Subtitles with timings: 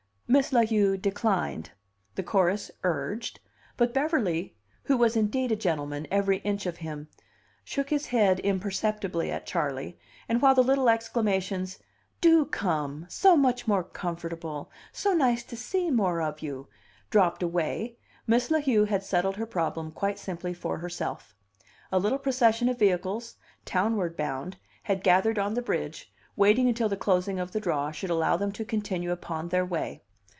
[0.31, 1.71] Miss La Heu declined,
[2.15, 3.41] the chorus urged,
[3.75, 7.09] but Beverly (who was indeed a gentleman, every inch of him)
[7.65, 11.79] shook his head imperceptibly at Charley; and while the little exclamations
[12.21, 13.07] "Do come!
[13.09, 14.71] So much more comfortable!
[14.93, 16.69] So nice to see more of you!"
[17.09, 21.35] dropped away, Miss La Heu had settled her problem quite simply for herself.
[21.91, 26.95] A little procession of vehicles, townward bound, had gathered on the bridge, waiting until the
[26.95, 30.01] closing of the draw should allow them to continue upon their way.